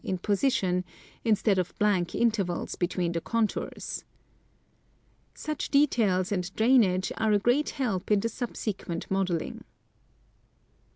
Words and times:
in 0.03 0.17
position, 0.17 0.83
instead 1.23 1.59
of 1.59 1.77
blank 1.77 2.15
intervals 2.15 2.73
between 2.75 3.11
the 3.11 3.21
contours.. 3.21 4.03
Such 5.35 5.69
details 5.69 6.31
and 6.31 6.51
drainage 6.55 7.11
are 7.17 7.33
a 7.33 7.37
great 7.37 7.69
help 7.77 8.09
in 8.09 8.19
the 8.21 8.29
subsequent 8.29 9.11
modeling. 9.11 9.63